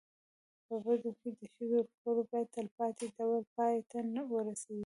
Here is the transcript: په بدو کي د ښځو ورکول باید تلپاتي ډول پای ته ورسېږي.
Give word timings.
په 0.67 0.75
بدو 0.85 1.11
کي 1.19 1.29
د 1.37 1.41
ښځو 1.53 1.75
ورکول 1.79 2.17
باید 2.31 2.51
تلپاتي 2.55 3.07
ډول 3.17 3.41
پای 3.55 3.75
ته 3.89 3.99
ورسېږي. 4.31 4.79